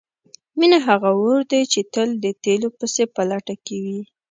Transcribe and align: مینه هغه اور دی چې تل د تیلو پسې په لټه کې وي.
مینه 0.57 0.79
هغه 0.87 1.09
اور 1.17 1.41
دی 1.51 1.61
چې 1.71 1.79
تل 1.93 2.09
د 2.23 2.25
تیلو 2.43 2.69
پسې 2.79 3.03
په 3.15 3.21
لټه 3.31 3.55
کې 3.65 3.77
وي. 3.83 4.01